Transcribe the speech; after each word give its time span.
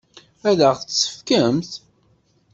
Ad 0.49 0.59
ɣ-tt-tefkemt? 0.71 1.71